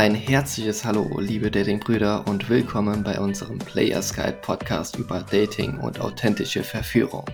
Ein 0.00 0.14
herzliches 0.14 0.82
Hallo, 0.82 1.20
liebe 1.20 1.50
Dating-Brüder, 1.50 2.26
und 2.26 2.48
willkommen 2.48 3.04
bei 3.04 3.20
unserem 3.20 3.58
Players 3.58 4.14
Guide 4.14 4.38
Podcast 4.40 4.96
über 4.96 5.20
Dating 5.30 5.76
und 5.76 6.00
authentische 6.00 6.64
Verführung. 6.64 7.26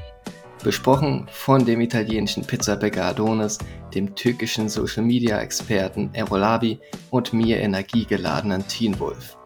Besprochen 0.65 1.29
von 1.31 1.65
dem 1.65 1.81
italienischen 1.81 2.45
Pizzabäcker 2.45 3.05
Adonis, 3.05 3.59
dem 3.95 4.17
türkischen 4.17 4.69
Social 4.69 5.05
Media 5.05 5.39
Experten 5.39 6.11
Erolabi 6.13 6.81
und 7.11 7.33
mir 7.33 7.61
energiegeladenen 7.61 8.67
Teen 8.67 8.99
Wolf. 8.99 9.39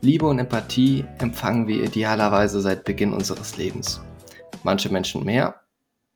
Liebe 0.00 0.26
und 0.26 0.40
Empathie 0.40 1.04
empfangen 1.20 1.68
wir 1.68 1.84
idealerweise 1.84 2.60
seit 2.60 2.82
Beginn 2.82 3.12
unseres 3.12 3.56
Lebens. 3.56 4.00
Manche 4.64 4.88
Menschen 4.88 5.24
mehr, 5.24 5.60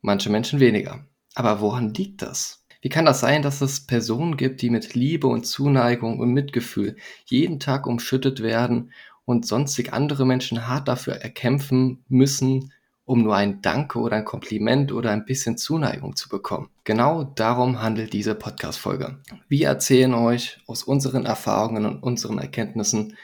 manche 0.01 0.29
Menschen 0.29 0.59
weniger. 0.59 1.05
Aber 1.37 1.61
woran 1.61 1.95
liegt 1.95 2.23
das? 2.23 2.60
Wie 2.81 2.89
kann 2.89 3.05
das 3.05 3.21
sein, 3.21 3.43
dass 3.43 3.61
es 3.61 3.87
Personen 3.87 4.37
gibt, 4.37 4.63
die 4.63 4.71
mit 4.71 4.95
Liebe 4.95 5.27
und 5.27 5.45
Zuneigung 5.45 6.19
und 6.19 6.33
Mitgefühl 6.33 6.97
jeden 7.27 7.61
Tag 7.61 7.87
umschüttet 7.87 8.43
werden 8.43 8.93
und 9.25 9.47
sonstig 9.47 9.93
andere 9.93 10.25
Menschen 10.25 10.67
hart 10.67 10.89
dafür 10.89 11.15
erkämpfen 11.15 12.05
müssen, 12.09 12.73
um 13.05 13.23
nur 13.23 13.37
ein 13.37 13.61
Danke 13.61 13.99
oder 13.99 14.17
ein 14.17 14.25
Kompliment 14.25 14.93
oder 14.93 15.11
ein 15.11 15.25
bisschen 15.25 15.59
Zuneigung 15.59 16.17
zu 16.17 16.29
bekommen. 16.29 16.71
Genau 16.85 17.25
darum 17.25 17.83
handelt 17.83 18.13
diese 18.13 18.35
Podcast-Folge. 18.35 19.19
Wir 19.49 19.69
erzählen 19.69 20.15
euch 20.15 20.61
aus 20.67 20.83
unseren 20.83 21.27
Erfahrungen 21.27 21.85
und 21.85 22.03
unseren 22.03 22.39
Erkenntnissen, 22.39 23.17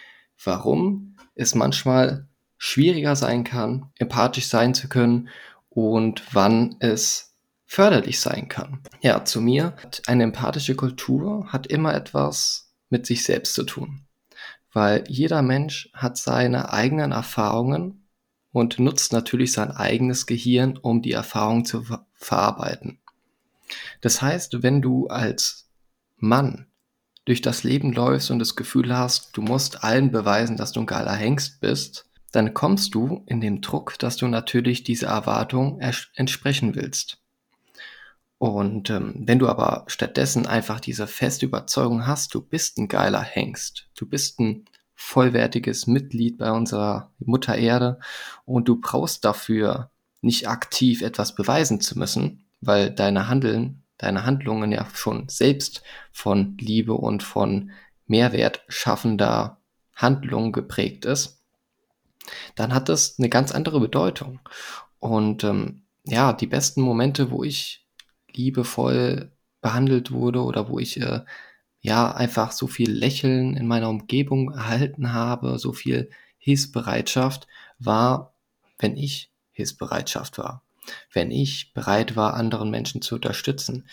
warum 0.43 1.17
es 1.35 1.55
manchmal 1.55 2.29
schwieriger 2.59 3.17
sein 3.17 3.45
kann, 3.45 3.91
empathisch 3.99 4.49
sein 4.49 4.75
zu 4.75 4.89
können 4.89 5.29
und 5.69 6.23
wann 6.33 6.77
es 6.81 7.36
förderlich 7.67 8.21
sein 8.21 8.49
kann. 8.49 8.81
Ja, 9.01 9.25
zu 9.25 9.41
mir, 9.41 9.75
eine 10.07 10.23
empathische 10.23 10.77
Kultur 10.77 11.53
hat 11.53 11.67
immer 11.67 11.95
etwas 11.95 12.73
mit 12.89 13.07
sich 13.07 13.25
selbst 13.25 13.55
zu 13.55 13.65
tun, 13.65 14.07
weil 14.73 15.05
jeder 15.09 15.43
Mensch 15.43 15.91
hat 15.93 16.17
seine 16.17 16.73
eigenen 16.73 17.13
Erfahrungen 17.13 18.07
und 18.53 18.79
nutzt 18.79 19.13
natürlich 19.13 19.53
sein 19.53 19.71
eigenes 19.71 20.27
Gehirn, 20.27 20.79
um 20.79 21.03
die 21.03 21.13
Erfahrung 21.13 21.65
zu 21.65 21.83
ver 21.83 22.07
verarbeiten. 22.15 22.99
Das 24.01 24.23
heißt, 24.23 24.63
wenn 24.63 24.81
du 24.81 25.09
als 25.09 25.69
Mann 26.17 26.67
durch 27.27 27.43
das 27.43 27.65
Leben 27.65 27.93
läufst 27.93 28.31
und 28.31 28.39
das 28.39 28.57
Gefühl 28.57 28.97
hast, 28.97 29.37
du 29.37 29.43
musst 29.43 29.85
allen 29.85 30.13
beweisen, 30.13 30.57
dass 30.57 30.73
du 30.73 30.81
ein 30.81 30.87
geiler 30.87 31.13
Hengst 31.13 31.61
bist, 31.61 32.09
dann 32.33 32.55
kommst 32.55 32.95
du 32.95 33.23
in 33.27 33.41
den 33.41 33.61
Druck, 33.61 33.99
dass 33.99 34.17
du 34.17 34.29
natürlich 34.29 34.85
diese 34.85 35.07
Erwartung 35.07 35.81
entsprechen 36.15 36.75
willst. 36.75 37.19
Und 38.39 38.91
ähm, 38.91 39.15
wenn 39.25 39.39
du 39.39 39.49
aber 39.49 39.85
stattdessen 39.87 40.47
einfach 40.47 40.81
diese 40.81 41.07
feste 41.07 41.47
Überzeugung 41.47 42.07
hast, 42.07 42.35
du 42.35 42.43
bist 42.43 42.79
ein 42.79 42.89
geiler 42.89 43.23
Hengst, 43.23 43.89
du 43.97 44.07
bist 44.07 44.39
ein 44.41 44.67
vollwertiges 44.95 45.87
Mitglied 45.87 46.39
bei 46.39 46.51
unserer 46.51 47.13
Mutter 47.19 47.57
Erde 47.57 47.99
und 48.45 48.69
du 48.69 48.81
brauchst 48.81 49.25
dafür 49.25 49.91
nicht 50.21 50.49
aktiv 50.49 51.03
etwas 51.03 51.35
beweisen 51.35 51.81
zu 51.81 51.99
müssen, 51.99 52.45
weil 52.61 52.91
deine 52.91 53.29
Handeln, 53.29 53.83
deine 53.99 54.25
Handlungen 54.25 54.73
ja 54.73 54.87
schon 54.93 55.29
selbst 55.29 55.83
von 56.13 56.57
Liebe 56.59 56.95
und 56.95 57.23
von 57.23 57.71
Mehrwert 58.07 58.65
schaffender 58.69 59.59
Handlung 59.95 60.53
geprägt 60.53 61.05
ist, 61.05 61.41
dann 62.55 62.75
hat 62.75 62.89
das 62.89 63.19
eine 63.19 63.29
ganz 63.29 63.53
andere 63.53 63.81
Bedeutung. 63.81 64.41
Und 64.99 65.45
ähm, 65.45 65.83
ja, 66.05 66.33
die 66.33 66.47
besten 66.47 66.83
Momente, 66.83 67.31
wo 67.31 67.45
ich 67.45 67.86
liebevoll 68.33 69.33
behandelt 69.61 70.11
wurde 70.13 70.43
oder 70.43 70.69
wo 70.69 70.79
ich 70.79 71.01
äh, 71.01 71.23
ja 71.81 72.15
einfach 72.15 72.53
so 72.53 72.67
viel 72.67 72.91
Lächeln 72.91 73.57
in 73.57 73.67
meiner 73.67 73.89
Umgebung 73.89 74.53
erhalten 74.53 75.13
habe, 75.13 75.59
so 75.59 75.73
viel 75.73 76.11
Hilfsbereitschaft 76.39 77.47
war, 77.79 78.35
wenn 78.79 78.97
ich 78.97 79.31
Hilfsbereitschaft 79.53 80.39
war, 80.39 80.63
wenn 81.13 81.31
ich 81.31 81.73
bereit 81.73 82.17
war, 82.17 82.35
anderen 82.35 82.71
Menschen 82.71 83.03
zu 83.03 83.17
unterstützen. 83.17 83.89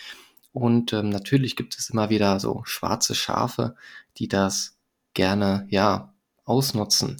Und 0.52 0.92
ähm, 0.92 1.08
natürlich 1.08 1.56
gibt 1.56 1.76
es 1.76 1.90
immer 1.90 2.10
wieder 2.10 2.38
so 2.38 2.62
schwarze 2.64 3.14
Schafe, 3.14 3.74
die 4.18 4.28
das 4.28 4.78
gerne 5.14 5.66
ja 5.70 6.14
ausnutzen 6.44 7.16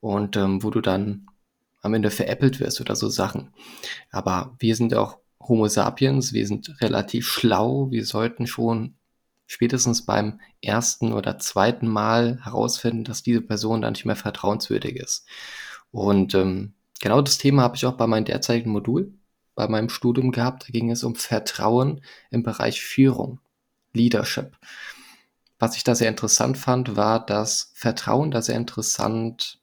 und 0.00 0.36
ähm, 0.36 0.62
wo 0.62 0.70
du 0.70 0.80
dann 0.80 1.26
am 1.82 1.94
Ende 1.94 2.10
veräppelt 2.10 2.60
wirst 2.60 2.80
oder 2.80 2.96
so 2.96 3.08
Sachen. 3.08 3.52
Aber 4.10 4.56
wir 4.58 4.74
sind 4.76 4.94
auch 4.94 5.18
Homo 5.40 5.68
sapiens, 5.68 6.32
wir 6.32 6.46
sind 6.46 6.80
relativ 6.80 7.28
schlau, 7.28 7.90
wir 7.90 8.04
sollten 8.04 8.46
schon 8.46 8.94
spätestens 9.46 10.04
beim 10.04 10.40
ersten 10.62 11.12
oder 11.12 11.38
zweiten 11.38 11.88
Mal 11.88 12.38
herausfinden, 12.44 13.04
dass 13.04 13.22
diese 13.22 13.40
Person 13.40 13.80
dann 13.82 13.94
nicht 13.94 14.04
mehr 14.04 14.16
vertrauenswürdig 14.16 14.96
ist. 14.96 15.26
Und 15.90 16.34
ähm, 16.34 16.74
genau 17.00 17.22
das 17.22 17.38
Thema 17.38 17.62
habe 17.62 17.76
ich 17.76 17.86
auch 17.86 17.96
bei 17.96 18.06
meinem 18.06 18.26
derzeitigen 18.26 18.70
Modul, 18.70 19.14
bei 19.54 19.66
meinem 19.68 19.88
Studium 19.88 20.32
gehabt. 20.32 20.64
Da 20.64 20.72
ging 20.72 20.90
es 20.90 21.02
um 21.02 21.14
Vertrauen 21.14 22.02
im 22.30 22.42
Bereich 22.42 22.82
Führung, 22.82 23.40
Leadership. 23.92 24.56
Was 25.58 25.76
ich 25.76 25.82
da 25.82 25.94
sehr 25.94 26.08
interessant 26.08 26.58
fand, 26.58 26.96
war, 26.96 27.24
dass 27.24 27.72
Vertrauen 27.74 28.30
da 28.30 28.42
sehr 28.42 28.56
interessant 28.56 29.60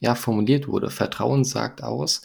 ja, 0.00 0.14
formuliert 0.14 0.66
wurde. 0.68 0.90
Vertrauen 0.90 1.44
sagt 1.44 1.82
aus, 1.82 2.22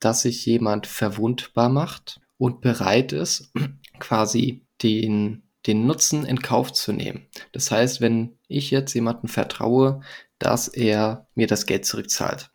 dass 0.00 0.22
sich 0.22 0.44
jemand 0.46 0.86
verwundbar 0.86 1.68
macht, 1.68 2.20
und 2.42 2.60
bereit 2.60 3.12
ist, 3.12 3.52
quasi 4.00 4.66
den, 4.82 5.44
den 5.64 5.86
Nutzen 5.86 6.24
in 6.26 6.42
Kauf 6.42 6.72
zu 6.72 6.90
nehmen. 6.92 7.28
Das 7.52 7.70
heißt, 7.70 8.00
wenn 8.00 8.36
ich 8.48 8.72
jetzt 8.72 8.94
jemandem 8.94 9.28
vertraue, 9.28 10.00
dass 10.40 10.66
er 10.66 11.28
mir 11.36 11.46
das 11.46 11.66
Geld 11.66 11.86
zurückzahlt, 11.86 12.50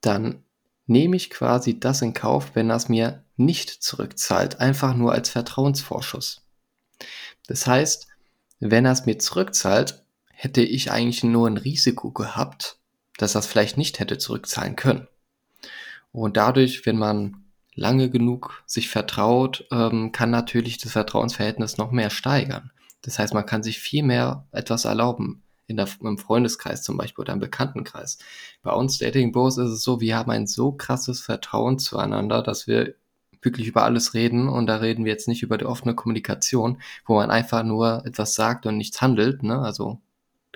dann 0.00 0.42
nehme 0.86 1.14
ich 1.14 1.30
quasi 1.30 1.78
das 1.78 2.02
in 2.02 2.12
Kauf, 2.12 2.56
wenn 2.56 2.70
er 2.70 2.76
es 2.76 2.88
mir 2.88 3.22
nicht 3.36 3.70
zurückzahlt, 3.70 4.58
einfach 4.58 4.96
nur 4.96 5.12
als 5.12 5.28
Vertrauensvorschuss. 5.28 6.42
Das 7.46 7.68
heißt, 7.68 8.08
wenn 8.58 8.84
er 8.84 8.92
es 8.92 9.06
mir 9.06 9.20
zurückzahlt, 9.20 10.02
hätte 10.26 10.62
ich 10.62 10.90
eigentlich 10.90 11.22
nur 11.22 11.46
ein 11.46 11.56
Risiko 11.56 12.10
gehabt, 12.10 12.80
dass 13.16 13.36
er 13.36 13.38
es 13.38 13.46
vielleicht 13.46 13.76
nicht 13.76 14.00
hätte 14.00 14.18
zurückzahlen 14.18 14.74
können. 14.74 15.06
Und 16.10 16.36
dadurch, 16.36 16.84
wenn 16.84 16.98
man 16.98 17.43
lange 17.74 18.10
genug 18.10 18.62
sich 18.66 18.88
vertraut, 18.88 19.66
ähm, 19.70 20.12
kann 20.12 20.30
natürlich 20.30 20.78
das 20.78 20.92
Vertrauensverhältnis 20.92 21.78
noch 21.78 21.90
mehr 21.90 22.10
steigern. 22.10 22.70
Das 23.02 23.18
heißt, 23.18 23.34
man 23.34 23.46
kann 23.46 23.62
sich 23.62 23.78
viel 23.78 24.02
mehr 24.02 24.46
etwas 24.52 24.84
erlauben. 24.84 25.42
In 25.66 25.76
der, 25.76 25.88
im 26.02 26.18
Freundeskreis 26.18 26.82
zum 26.82 26.98
Beispiel 26.98 27.22
oder 27.22 27.32
im 27.32 27.40
Bekanntenkreis. 27.40 28.18
Bei 28.62 28.72
uns 28.72 28.98
Dating 28.98 29.32
Bros 29.32 29.56
ist 29.56 29.70
es 29.70 29.82
so, 29.82 29.98
wir 29.98 30.14
haben 30.14 30.30
ein 30.30 30.46
so 30.46 30.72
krasses 30.72 31.22
Vertrauen 31.22 31.78
zueinander, 31.78 32.42
dass 32.42 32.66
wir 32.66 32.96
wirklich 33.40 33.68
über 33.68 33.84
alles 33.84 34.12
reden 34.12 34.48
und 34.48 34.66
da 34.66 34.76
reden 34.76 35.06
wir 35.06 35.12
jetzt 35.12 35.26
nicht 35.26 35.42
über 35.42 35.56
die 35.56 35.64
offene 35.64 35.94
Kommunikation, 35.94 36.82
wo 37.06 37.14
man 37.14 37.30
einfach 37.30 37.62
nur 37.62 38.04
etwas 38.04 38.34
sagt 38.34 38.66
und 38.66 38.76
nichts 38.76 39.00
handelt, 39.00 39.42
ne? 39.42 39.58
Also 39.58 40.02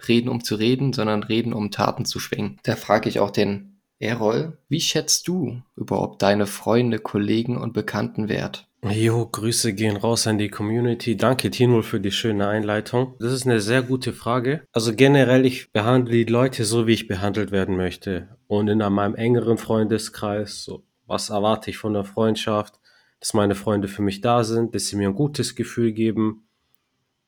reden 0.07 0.29
um 0.29 0.45
zu 0.45 0.55
reden, 0.57 0.93
sondern 0.93 1.23
reden 1.23 1.55
um 1.55 1.71
Taten 1.71 2.05
zu 2.05 2.21
schwingen. 2.21 2.59
Da 2.63 2.77
frage 2.77 3.09
ich 3.09 3.19
auch 3.19 3.31
den 3.31 3.78
Errol, 4.01 4.59
wie 4.69 4.81
schätzt 4.81 5.27
du 5.27 5.61
überhaupt 5.77 6.23
deine 6.23 6.47
Freunde, 6.47 7.01
Kollegen 7.01 7.57
und 7.57 7.73
Bekannten 7.73 8.29
wert? 8.29 8.69
Jo, 8.89 9.27
Grüße 9.27 9.73
gehen 9.73 9.97
raus 9.97 10.29
an 10.29 10.39
die 10.39 10.51
Community. 10.51 11.17
Danke, 11.17 11.51
Tino, 11.51 11.83
für 11.83 11.99
die 11.99 12.13
schöne 12.13 12.47
Einleitung. 12.47 13.17
Das 13.19 13.33
ist 13.33 13.45
eine 13.45 13.61
sehr 13.61 13.83
gute 13.83 14.13
Frage. 14.13 14.63
Also 14.73 14.95
generell, 14.95 15.45
ich 15.45 15.73
behandle 15.73 16.13
die 16.13 16.31
Leute 16.31 16.65
so, 16.65 16.87
wie 16.87 16.93
ich 16.93 17.09
behandelt 17.09 17.51
werden 17.51 17.77
möchte. 17.77 18.29
Und 18.47 18.69
in 18.69 18.79
meinem 18.79 19.17
engeren 19.17 19.59
Freundeskreis, 19.59 20.63
so, 20.63 20.85
was 21.07 21.31
erwarte 21.31 21.71
ich 21.71 21.79
von 21.79 21.93
der 21.93 22.05
Freundschaft? 22.05 22.79
Dass 23.19 23.35
meine 23.35 23.57
Freunde 23.57 23.89
für 23.89 24.03
mich 24.03 24.21
da 24.21 24.45
sind, 24.45 24.77
dass 24.77 24.87
sie 24.87 24.97
mir 24.97 25.09
ein 25.09 25.17
gutes 25.17 25.57
Gefühl 25.57 25.91
geben, 25.91 26.47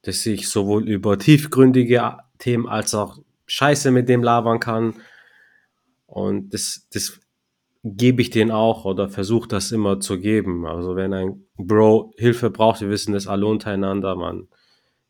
dass 0.02 0.24
ich 0.26 0.48
sowohl 0.48 0.88
über 0.88 1.18
tiefgründige 1.18 2.18
Themen 2.38 2.68
als 2.68 2.94
auch 2.94 3.18
Scheiße 3.46 3.90
mit 3.90 4.08
dem 4.08 4.22
labern 4.22 4.60
kann 4.60 4.94
und 6.10 6.52
das, 6.52 6.88
das 6.92 7.20
gebe 7.82 8.20
ich 8.20 8.30
denen 8.30 8.50
auch 8.50 8.84
oder 8.84 9.08
versuche 9.08 9.48
das 9.48 9.72
immer 9.72 10.00
zu 10.00 10.18
geben. 10.18 10.66
Also 10.66 10.96
wenn 10.96 11.12
ein 11.12 11.44
Bro 11.56 12.12
Hilfe 12.18 12.50
braucht, 12.50 12.80
wir 12.80 12.90
wissen 12.90 13.14
das 13.14 13.26
alle 13.26 13.46
untereinander, 13.46 14.16
man, 14.16 14.48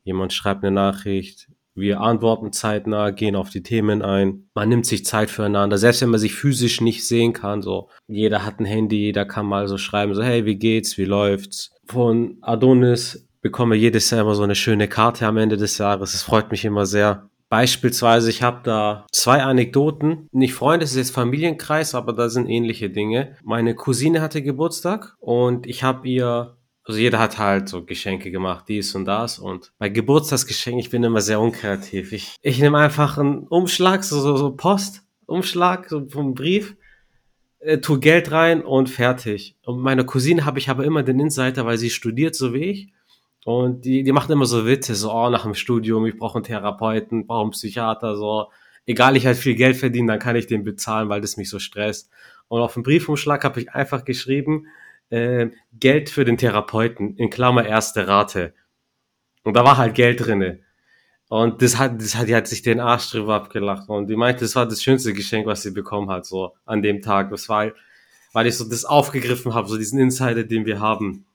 jemand 0.04 0.32
schreibt 0.32 0.62
eine 0.62 0.74
Nachricht, 0.74 1.48
wir 1.74 2.00
antworten 2.00 2.52
zeitnah, 2.52 3.10
gehen 3.10 3.36
auf 3.36 3.48
die 3.48 3.62
Themen 3.62 4.02
ein. 4.02 4.48
Man 4.54 4.68
nimmt 4.68 4.86
sich 4.86 5.04
Zeit 5.04 5.30
füreinander, 5.30 5.78
selbst 5.78 6.02
wenn 6.02 6.10
man 6.10 6.20
sich 6.20 6.34
physisch 6.34 6.80
nicht 6.80 7.06
sehen 7.06 7.32
kann. 7.32 7.62
So, 7.62 7.88
jeder 8.06 8.44
hat 8.44 8.60
ein 8.60 8.66
Handy, 8.66 8.96
jeder 8.96 9.24
kann 9.24 9.46
mal 9.46 9.66
so 9.68 9.78
schreiben, 9.78 10.14
so, 10.14 10.22
hey, 10.22 10.44
wie 10.44 10.56
geht's, 10.56 10.98
wie 10.98 11.04
läuft's? 11.04 11.72
Von 11.86 12.36
Adonis 12.42 13.26
bekomme 13.40 13.76
jedes 13.76 14.10
Jahr 14.10 14.22
immer 14.22 14.34
so 14.34 14.42
eine 14.42 14.56
schöne 14.56 14.88
Karte 14.88 15.26
am 15.26 15.38
Ende 15.38 15.56
des 15.56 15.78
Jahres. 15.78 16.12
Es 16.12 16.22
freut 16.22 16.50
mich 16.50 16.64
immer 16.64 16.86
sehr. 16.86 17.29
Beispielsweise, 17.50 18.30
ich 18.30 18.42
habe 18.42 18.60
da 18.62 19.06
zwei 19.10 19.42
Anekdoten. 19.42 20.28
Nicht 20.30 20.54
Freunde, 20.54 20.84
es 20.84 20.92
ist 20.92 20.96
jetzt 20.96 21.10
Familienkreis, 21.14 21.94
aber 21.96 22.12
da 22.12 22.28
sind 22.28 22.48
ähnliche 22.48 22.90
Dinge. 22.90 23.36
Meine 23.42 23.74
Cousine 23.74 24.22
hatte 24.22 24.40
Geburtstag 24.40 25.16
und 25.18 25.66
ich 25.66 25.82
habe 25.82 26.08
ihr 26.08 26.56
Also 26.84 26.98
jeder 27.00 27.18
hat 27.18 27.38
halt 27.38 27.68
so 27.68 27.84
Geschenke 27.84 28.30
gemacht, 28.30 28.66
dies 28.68 28.94
und 28.94 29.04
das. 29.04 29.38
Und 29.40 29.72
bei 29.78 29.88
Geburtstagsgeschenken, 29.88 30.80
ich 30.80 30.90
bin 30.90 31.02
immer 31.04 31.20
sehr 31.20 31.40
unkreativ. 31.40 32.12
Ich, 32.12 32.36
ich 32.40 32.60
nehme 32.60 32.78
einfach 32.78 33.18
einen 33.18 33.46
Umschlag, 33.48 34.04
so, 34.04 34.20
so, 34.20 34.36
so 34.36 34.52
Post, 34.52 35.02
Umschlag 35.26 35.88
so 35.88 36.08
vom 36.08 36.34
Brief, 36.34 36.76
äh, 37.58 37.78
tu 37.78 37.98
Geld 37.98 38.30
rein 38.30 38.62
und 38.62 38.88
fertig. 38.88 39.56
Und 39.64 39.80
meiner 39.80 40.04
Cousine 40.04 40.44
habe 40.44 40.58
ich 40.60 40.68
aber 40.68 40.84
immer 40.84 41.02
den 41.02 41.18
Insider, 41.20 41.66
weil 41.66 41.78
sie 41.78 41.90
studiert 41.90 42.34
so 42.34 42.54
wie 42.54 42.64
ich. 42.64 42.92
Und 43.44 43.84
die, 43.84 44.02
die 44.02 44.12
macht 44.12 44.30
immer 44.30 44.44
so 44.46 44.66
Witze, 44.66 44.94
so, 44.94 45.12
oh, 45.12 45.30
nach 45.30 45.44
dem 45.44 45.54
Studium, 45.54 46.06
ich 46.06 46.16
brauche 46.18 46.36
einen 46.36 46.44
Therapeuten, 46.44 47.26
brauche 47.26 47.42
einen 47.42 47.50
Psychiater, 47.52 48.16
so. 48.16 48.48
Egal, 48.86 49.16
ich 49.16 49.26
halt 49.26 49.36
viel 49.36 49.54
Geld 49.54 49.76
verdiene, 49.76 50.12
dann 50.12 50.18
kann 50.18 50.36
ich 50.36 50.46
den 50.46 50.64
bezahlen, 50.64 51.08
weil 51.08 51.20
das 51.20 51.36
mich 51.36 51.48
so 51.48 51.58
stresst. 51.58 52.10
Und 52.48 52.60
auf 52.60 52.74
dem 52.74 52.82
Briefumschlag 52.82 53.44
habe 53.44 53.60
ich 53.60 53.70
einfach 53.70 54.04
geschrieben, 54.04 54.66
äh, 55.10 55.48
Geld 55.72 56.10
für 56.10 56.24
den 56.24 56.38
Therapeuten, 56.38 57.16
in 57.16 57.30
Klammer 57.30 57.64
erste 57.66 58.08
Rate. 58.08 58.54
Und 59.44 59.54
da 59.56 59.64
war 59.64 59.76
halt 59.76 59.94
Geld 59.94 60.24
drinne. 60.24 60.60
Und 61.28 61.62
das 61.62 61.78
hat, 61.78 62.00
das 62.00 62.16
hat, 62.16 62.28
die 62.28 62.34
hat 62.34 62.48
sich 62.48 62.62
den 62.62 62.80
Arsch 62.80 63.10
drüber 63.12 63.36
abgelacht. 63.36 63.88
Und 63.88 64.08
die 64.08 64.16
meinte, 64.16 64.44
das 64.44 64.56
war 64.56 64.66
das 64.66 64.82
schönste 64.82 65.12
Geschenk, 65.12 65.46
was 65.46 65.62
sie 65.62 65.70
bekommen 65.70 66.10
hat, 66.10 66.26
so 66.26 66.54
an 66.64 66.82
dem 66.82 67.02
Tag. 67.02 67.30
Das 67.30 67.48
war, 67.48 67.70
weil 68.32 68.46
ich 68.48 68.56
so 68.56 68.68
das 68.68 68.84
aufgegriffen 68.84 69.54
habe, 69.54 69.68
so 69.68 69.78
diesen 69.78 70.00
Insider, 70.00 70.42
den 70.42 70.66
wir 70.66 70.80
haben. 70.80 71.26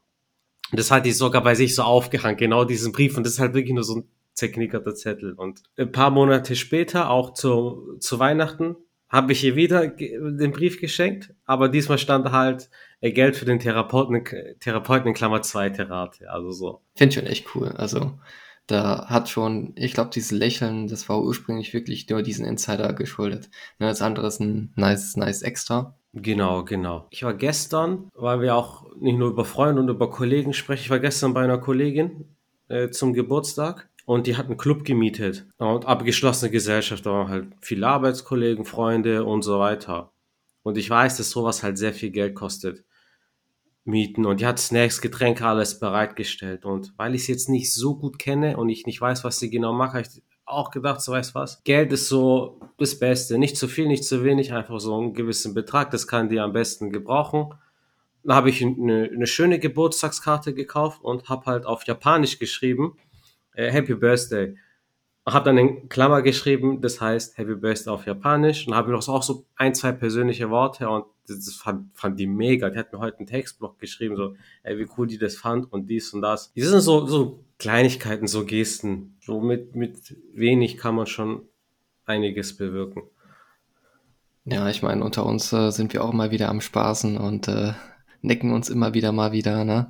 Das 0.72 0.92
hatte 0.92 1.10
ich 1.10 1.18
sogar 1.18 1.44
bei 1.44 1.56
sich 1.56 1.76
so 1.76 1.84
aufgehangen, 1.84 2.38
genau 2.38 2.66
diesen 2.66 2.92
Brief. 2.92 3.18
Und 3.18 3.26
das 3.26 3.34
ist 3.34 3.40
halt 3.40 3.54
wirklich 3.54 3.74
nur 3.74 3.84
so 3.84 3.98
ein 3.98 4.10
zerknickerter 4.34 4.96
Zettel. 4.96 5.34
Und 5.34 5.64
ein 5.78 5.92
paar 5.92 6.12
Monate 6.12 6.56
später, 6.56 7.10
auch 7.10 7.34
zu, 7.34 7.98
zu 8.00 8.20
Weihnachten, 8.20 8.76
habe 9.08 9.32
ich 9.32 9.44
ihr 9.44 9.56
wieder 9.56 9.88
den 9.88 10.52
Brief 10.52 10.82
geschenkt, 10.82 11.34
aber 11.46 11.70
diesmal 11.70 11.98
stand 11.98 12.32
halt 12.32 12.70
äh, 13.02 13.12
Geld 13.12 13.36
für 13.36 13.46
den 13.46 13.60
Therapeuten, 13.60 14.24
Therapeuten 14.60 15.08
in 15.08 15.14
Klammer 15.14 15.42
zweite 15.42 15.90
Rate, 15.90 16.30
also 16.30 16.52
so. 16.52 16.82
Finde 16.96 17.14
ich 17.14 17.20
schon 17.20 17.28
echt 17.28 17.56
cool. 17.56 17.70
Also 17.70 18.20
da 18.68 19.06
hat 19.08 19.30
schon, 19.30 19.74
ich 19.76 19.94
glaube, 19.94 20.10
dieses 20.10 20.32
Lächeln, 20.32 20.88
das 20.88 21.08
war 21.08 21.22
ursprünglich 21.22 21.74
wirklich 21.74 22.10
nur 22.10 22.24
diesen 22.24 22.46
Insider 22.46 22.94
geschuldet. 22.94 23.50
Ne, 23.80 23.88
das 23.88 24.02
andere 24.02 24.28
ist 24.28 24.40
ein 24.40 24.74
nice, 24.76 25.16
nice 25.18 25.44
Extra. 25.44 25.96
Genau, 26.18 26.64
genau. 26.64 27.08
Ich 27.10 27.24
war 27.24 27.34
gestern, 27.34 28.10
weil 28.14 28.40
wir 28.40 28.56
auch 28.56 28.86
nicht 28.96 29.18
nur 29.18 29.30
über 29.30 29.44
Freunde 29.44 29.82
und 29.82 29.90
über 29.90 30.10
Kollegen 30.10 30.54
sprechen, 30.54 30.84
ich 30.84 30.90
war 30.90 31.00
gestern 31.00 31.34
bei 31.34 31.44
einer 31.44 31.58
Kollegin 31.58 32.38
äh, 32.70 32.90
zum 32.90 33.14
Geburtstag 33.14 33.90
und 34.06 34.26
die 34.26 34.38
hat 34.38 34.46
einen 34.46 34.56
Club 34.56 34.86
gemietet 34.86 35.46
und 35.58 35.86
abgeschlossene 35.86 36.52
Gesellschaft, 36.52 37.06
da 37.06 37.12
waren 37.12 37.28
halt 37.28 37.48
viele 37.60 37.88
Arbeitskollegen, 37.88 38.64
Freunde 38.64 39.26
und 39.26 39.42
so 39.42 39.60
weiter. 39.60 40.14
Und 40.64 40.78
ich 40.78 40.90
weiß, 40.90 41.18
dass 41.18 41.32
sowas 41.32 41.64
halt 41.64 41.78
sehr 41.78 41.94
viel 41.94 42.12
Geld 42.12 42.34
kostet. 42.34 42.86
Mieten 43.84 44.26
und 44.26 44.40
die 44.40 44.46
hat 44.46 44.58
Snacks, 44.58 45.02
Getränke, 45.02 45.46
alles 45.46 45.80
bereitgestellt. 45.80 46.64
Und 46.64 46.94
weil 46.98 47.14
ich 47.14 47.26
sie 47.26 47.34
jetzt 47.34 47.50
nicht 47.50 47.74
so 47.74 47.98
gut 47.98 48.20
kenne 48.20 48.56
und 48.58 48.70
ich 48.70 48.86
nicht 48.86 49.02
weiß, 49.02 49.26
was 49.26 49.38
sie 49.38 49.50
genau 49.50 49.74
macht, 49.74 50.22
auch 50.46 50.72
gedacht, 50.72 51.02
so 51.02 51.12
weißt 51.12 51.36
was, 51.36 51.64
Geld 51.64 51.92
ist 51.92 52.08
so 52.08 52.60
das 52.78 52.98
Beste. 52.98 53.38
Nicht 53.38 53.58
zu 53.58 53.68
viel, 53.68 53.88
nicht 53.88 54.06
zu 54.06 54.24
wenig, 54.24 54.54
einfach 54.54 54.80
so 54.80 54.98
einen 54.98 55.14
gewissen 55.14 55.54
Betrag, 55.54 55.92
das 55.92 56.08
kann 56.08 56.30
die 56.30 56.40
am 56.40 56.54
besten 56.54 56.92
gebrauchen. 56.92 57.54
Dann 58.24 58.36
habe 58.36 58.50
ich 58.50 58.64
eine, 58.64 59.10
eine 59.14 59.28
schöne 59.28 59.60
Geburtstagskarte 59.60 60.54
gekauft 60.54 61.04
und 61.04 61.30
habe 61.30 61.46
halt 61.46 61.66
auf 61.66 61.86
Japanisch 61.86 62.40
geschrieben, 62.40 62.98
äh, 63.54 63.72
Happy 63.72 63.96
Birthday. 63.96 64.56
Habe 65.28 65.46
dann 65.46 65.58
in 65.58 65.90
Klammer 65.90 66.22
geschrieben, 66.22 66.82
das 66.82 67.02
heißt 67.02 67.38
Happy 67.38 67.56
Birthday 67.56 67.92
auf 67.92 68.06
Japanisch 68.06 68.68
und 68.68 68.76
habe 68.76 68.92
noch 68.92 69.08
auch 69.08 69.24
so 69.24 69.46
ein, 69.56 69.74
zwei 69.74 69.92
persönliche 69.92 70.52
Worte 70.52 70.88
und 70.90 71.06
das 71.28 71.56
fand, 71.56 71.96
fand 71.98 72.20
die 72.20 72.28
mega. 72.28 72.70
Die 72.70 72.78
hat 72.78 72.94
mir 72.94 73.00
heute 73.00 73.18
einen 73.18 73.28
Textblock 73.28 73.80
geschrieben, 73.80 74.16
so, 74.16 74.36
ey, 74.62 74.78
wie 74.78 74.88
cool 74.98 75.08
die 75.08 75.18
das 75.18 75.36
fand 75.36 75.72
und 75.72 75.88
dies 75.88 76.14
und 76.14 76.22
das. 76.22 76.54
Die 76.54 76.62
sind 76.62 76.82
so, 76.82 77.08
so 77.08 77.45
Kleinigkeiten, 77.58 78.28
so 78.28 78.46
Gesten. 78.46 79.18
So 79.22 79.42
mit, 79.42 79.76
mit 79.76 80.16
wenig 80.34 80.78
kann 80.78 80.96
man 80.96 81.08
schon 81.08 81.48
einiges 82.06 82.58
bewirken. 82.58 83.04
Ja, 84.46 84.70
ich 84.70 84.84
meine, 84.84 85.04
unter 85.04 85.26
uns 85.26 85.52
äh, 85.54 85.72
sind 85.72 85.94
wir 85.94 86.04
auch 86.04 86.14
mal 86.14 86.32
wieder 86.32 86.50
am 86.50 86.62
Spaßen 86.62 87.18
und 87.18 87.48
äh, 87.48 87.74
necken 88.22 88.52
uns 88.52 88.70
immer 88.70 88.94
wieder 88.94 89.12
mal 89.12 89.32
wieder, 89.32 89.64
ne? 89.66 89.88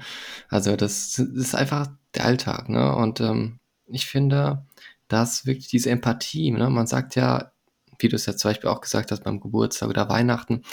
Also 0.49 0.75
das, 0.75 1.13
das 1.13 1.27
ist 1.27 1.55
einfach 1.55 1.87
der 2.13 2.25
Alltag, 2.25 2.69
ne? 2.69 2.95
Und 2.95 3.19
ähm, 3.19 3.59
ich 3.87 4.05
finde, 4.05 4.65
dass 5.07 5.45
wirklich 5.45 5.67
diese 5.67 5.89
Empathie, 5.89 6.51
ne? 6.51 6.69
Man 6.69 6.87
sagt 6.87 7.15
ja, 7.15 7.51
wie 7.99 8.07
du 8.09 8.15
es 8.15 8.25
ja 8.27 8.35
zum 8.37 8.51
Beispiel 8.51 8.69
auch 8.69 8.81
gesagt 8.81 9.11
hast 9.11 9.23
beim 9.23 9.39
Geburtstag 9.41 9.89
oder 9.89 10.09
Weihnachten, 10.09 10.63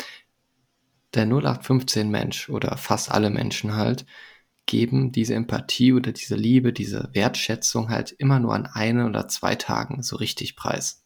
der 1.15 1.25
0815 1.27 2.11
Mensch 2.11 2.49
oder 2.49 2.77
fast 2.77 3.11
alle 3.11 3.31
Menschen 3.31 3.77
halt 3.77 4.07
geben 4.67 5.13
diese 5.13 5.35
Empathie 5.35 5.93
oder 5.93 6.13
diese 6.13 6.37
Liebe, 6.37 6.73
diese 6.73 7.11
Wertschätzung 7.13 7.91
halt 7.91 8.13
immer 8.13 8.39
nur 8.39 8.55
an 8.55 8.67
eine 8.67 9.07
oder 9.07 9.29
zwei 9.29 9.55
Tagen 9.55 10.03
so 10.03 10.17
richtig 10.17 10.57
preis. 10.57 11.03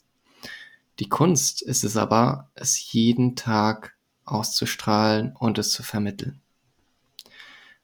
Die 0.99 1.09
Kunst 1.09 1.63
ist 1.63 1.85
es 1.85 1.97
aber, 1.97 2.51
es 2.55 2.93
jeden 2.93 3.37
Tag 3.37 3.97
auszustrahlen 4.25 5.35
und 5.39 5.59
es 5.59 5.71
zu 5.71 5.83
vermitteln. 5.83 6.41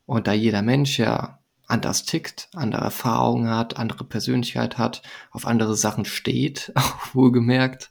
Und 0.06 0.26
da 0.26 0.32
jeder 0.32 0.62
Mensch 0.62 0.98
ja 0.98 1.38
anders 1.66 2.04
tickt, 2.04 2.48
andere 2.54 2.82
Erfahrungen 2.82 3.48
hat, 3.48 3.78
andere 3.78 4.04
Persönlichkeit 4.04 4.78
hat, 4.78 5.02
auf 5.30 5.46
andere 5.46 5.76
Sachen 5.76 6.04
steht, 6.04 6.72
auch 6.74 7.14
wohlgemerkt, 7.14 7.90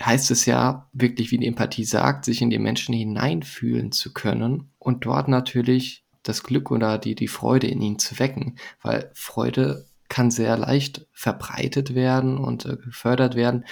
heißt 0.00 0.30
es 0.30 0.46
ja 0.46 0.88
wirklich, 0.92 1.30
wie 1.30 1.38
die 1.38 1.46
Empathie 1.46 1.84
sagt, 1.84 2.24
sich 2.24 2.42
in 2.42 2.50
die 2.50 2.58
Menschen 2.58 2.94
hineinfühlen 2.94 3.92
zu 3.92 4.12
können 4.12 4.70
und 4.78 5.04
dort 5.04 5.28
natürlich 5.28 6.01
das 6.22 6.42
Glück 6.42 6.70
oder 6.70 6.98
die, 6.98 7.14
die 7.14 7.28
Freude 7.28 7.66
in 7.66 7.80
ihnen 7.82 7.98
zu 7.98 8.18
wecken, 8.18 8.56
weil 8.80 9.10
Freude 9.14 9.86
kann 10.08 10.30
sehr 10.30 10.56
leicht 10.58 11.06
verbreitet 11.12 11.94
werden 11.94 12.36
und 12.36 12.66
äh, 12.66 12.76
gefördert 12.76 13.34
werden. 13.34 13.64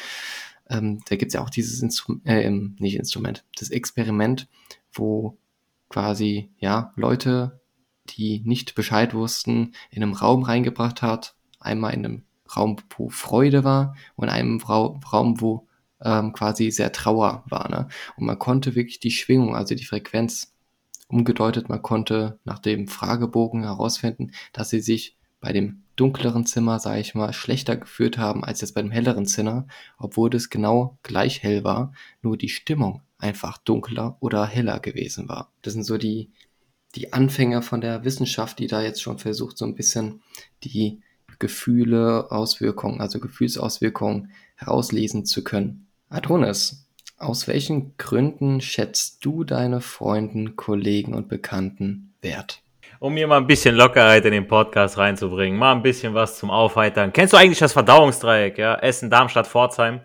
Ähm, 0.68 1.02
da 1.08 1.16
gibt 1.16 1.30
es 1.30 1.34
ja 1.34 1.42
auch 1.42 1.50
dieses 1.50 1.82
Instrument, 1.82 2.26
äh, 2.26 2.50
nicht 2.50 2.96
Instrument, 2.96 3.44
das 3.58 3.70
Experiment, 3.70 4.48
wo 4.92 5.38
quasi 5.88 6.50
ja 6.58 6.92
Leute, 6.96 7.60
die 8.10 8.40
nicht 8.44 8.74
Bescheid 8.74 9.12
wussten, 9.12 9.74
in 9.90 10.02
einem 10.02 10.14
Raum 10.14 10.42
reingebracht 10.42 11.02
hat, 11.02 11.34
einmal 11.58 11.92
in 11.92 12.04
einem 12.04 12.22
Raum, 12.56 12.76
wo 12.96 13.10
Freude 13.10 13.64
war 13.64 13.94
und 14.16 14.28
einem 14.28 14.60
Raum, 14.60 15.40
wo 15.40 15.68
ähm, 16.02 16.32
quasi 16.32 16.70
sehr 16.70 16.92
Trauer 16.92 17.44
war. 17.48 17.68
Ne? 17.68 17.88
Und 18.16 18.26
man 18.26 18.38
konnte 18.38 18.74
wirklich 18.74 19.00
die 19.00 19.10
Schwingung, 19.10 19.54
also 19.54 19.74
die 19.74 19.84
Frequenz 19.84 20.54
umgedeutet, 21.10 21.68
man 21.68 21.82
konnte 21.82 22.38
nach 22.44 22.58
dem 22.58 22.88
Fragebogen 22.88 23.64
herausfinden, 23.64 24.32
dass 24.52 24.70
sie 24.70 24.80
sich 24.80 25.16
bei 25.40 25.52
dem 25.52 25.82
dunkleren 25.96 26.46
Zimmer, 26.46 26.78
sage 26.78 27.00
ich 27.00 27.14
mal, 27.14 27.32
schlechter 27.32 27.76
geführt 27.76 28.18
haben 28.18 28.44
als 28.44 28.60
jetzt 28.60 28.74
bei 28.74 28.82
dem 28.82 28.90
helleren 28.90 29.26
Zimmer, 29.26 29.66
obwohl 29.98 30.30
das 30.30 30.50
genau 30.50 30.98
gleich 31.02 31.42
hell 31.42 31.64
war, 31.64 31.92
nur 32.22 32.36
die 32.36 32.48
Stimmung 32.48 33.02
einfach 33.18 33.58
dunkler 33.58 34.16
oder 34.20 34.46
heller 34.46 34.80
gewesen 34.80 35.28
war. 35.28 35.52
Das 35.62 35.74
sind 35.74 35.84
so 35.84 35.98
die, 35.98 36.30
die 36.94 37.12
Anfänger 37.12 37.62
von 37.62 37.80
der 37.80 38.04
Wissenschaft, 38.04 38.58
die 38.58 38.66
da 38.66 38.82
jetzt 38.82 39.02
schon 39.02 39.18
versucht, 39.18 39.58
so 39.58 39.64
ein 39.64 39.74
bisschen 39.74 40.22
die 40.64 41.02
Gefühle, 41.38 42.30
Auswirkungen, 42.30 43.00
also 43.00 43.18
Gefühlsauswirkungen 43.18 44.32
herauslesen 44.56 45.24
zu 45.24 45.42
können. 45.42 45.86
Adonis, 46.08 46.86
aus 47.20 47.46
welchen 47.46 47.96
Gründen 47.98 48.60
schätzt 48.60 49.24
du 49.24 49.44
deine 49.44 49.82
Freunden, 49.82 50.56
Kollegen 50.56 51.14
und 51.14 51.28
Bekannten 51.28 52.14
wert? 52.22 52.62
Um 52.98 53.14
mir 53.14 53.26
mal 53.26 53.36
ein 53.36 53.46
bisschen 53.46 53.76
Lockerheit 53.76 54.24
in 54.24 54.32
den 54.32 54.48
Podcast 54.48 54.98
reinzubringen, 54.98 55.58
mal 55.58 55.72
ein 55.72 55.82
bisschen 55.82 56.14
was 56.14 56.38
zum 56.38 56.50
Aufheitern. 56.50 57.12
Kennst 57.12 57.32
du 57.32 57.36
eigentlich 57.36 57.58
das 57.58 57.74
Verdauungsdreieck, 57.74 58.58
ja? 58.58 58.74
Essen, 58.76 59.10
Darmstadt, 59.10 59.46
Pforzheim. 59.46 60.00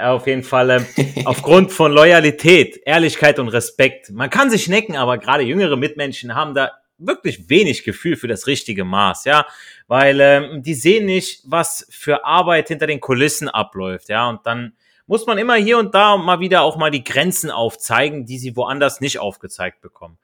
Auf 0.00 0.26
jeden 0.26 0.42
Fall 0.42 0.70
ähm, 0.70 0.86
aufgrund 1.24 1.72
von 1.72 1.92
Loyalität, 1.92 2.80
Ehrlichkeit 2.84 3.38
und 3.38 3.48
Respekt. 3.48 4.10
Man 4.10 4.30
kann 4.30 4.50
sich 4.50 4.68
necken, 4.68 4.96
aber 4.96 5.18
gerade 5.18 5.42
jüngere 5.42 5.76
Mitmenschen 5.76 6.34
haben 6.34 6.54
da 6.54 6.72
wirklich 6.98 7.50
wenig 7.50 7.84
Gefühl 7.84 8.16
für 8.16 8.28
das 8.28 8.46
richtige 8.46 8.84
Maß, 8.84 9.24
ja, 9.24 9.46
weil 9.86 10.18
ähm, 10.20 10.62
die 10.62 10.72
sehen 10.72 11.04
nicht, 11.04 11.42
was 11.44 11.86
für 11.90 12.24
Arbeit 12.24 12.68
hinter 12.68 12.86
den 12.86 13.00
Kulissen 13.00 13.50
abläuft, 13.50 14.08
ja, 14.08 14.28
und 14.28 14.46
dann 14.46 14.72
muss 15.06 15.26
man 15.26 15.38
immer 15.38 15.54
hier 15.54 15.78
und 15.78 15.94
da 15.94 16.16
mal 16.16 16.40
wieder 16.40 16.62
auch 16.62 16.76
mal 16.76 16.90
die 16.90 17.04
Grenzen 17.04 17.50
aufzeigen, 17.50 18.26
die 18.26 18.38
sie 18.38 18.56
woanders 18.56 19.00
nicht 19.00 19.18
aufgezeigt 19.18 19.80
bekommen. 19.80 20.18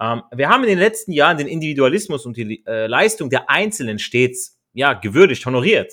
Ähm, 0.00 0.22
wir 0.34 0.48
haben 0.48 0.62
in 0.64 0.70
den 0.70 0.78
letzten 0.78 1.12
Jahren 1.12 1.38
den 1.38 1.46
Individualismus 1.46 2.26
und 2.26 2.36
die 2.36 2.64
äh, 2.66 2.86
Leistung 2.86 3.30
der 3.30 3.48
Einzelnen 3.48 3.98
stets 3.98 4.58
ja 4.72 4.92
gewürdigt, 4.92 5.46
honoriert. 5.46 5.92